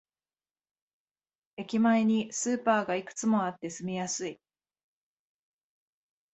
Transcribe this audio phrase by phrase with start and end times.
[1.57, 4.41] 駅前にスーパーがいくつもあって住みやすい